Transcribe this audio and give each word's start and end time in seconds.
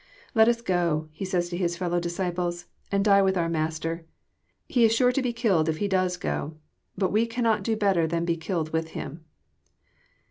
«'Let 0.33 0.47
us 0.47 0.61
go," 0.61 1.09
he 1.11 1.25
says 1.25 1.49
to 1.49 1.57
his 1.57 1.77
fellow 1.77 1.99
dlsciples," 2.01 2.65
and 2.91 3.05
die 3.05 3.21
with 3.21 3.37
our 3.37 3.47
Master. 3.47 4.03
He 4.67 4.83
is 4.83 4.91
sure 4.95 5.11
to 5.11 5.21
be 5.21 5.31
killed 5.31 5.69
if 5.69 5.77
He 5.77 5.87
does 5.87 6.17
go; 6.17 6.55
but 6.97 7.11
we 7.11 7.27
cannot 7.27 7.61
do 7.61 7.75
better 7.77 8.07
than 8.07 8.25
be 8.25 8.35
killed 8.35 8.73
with 8.73 8.87
him." 8.97 9.23